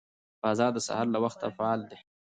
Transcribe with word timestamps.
بازار 0.41 0.71
د 0.73 0.79
سهار 0.87 1.07
له 1.15 1.19
وخته 1.23 1.45
فعال 1.57 1.79
وي 1.87 1.97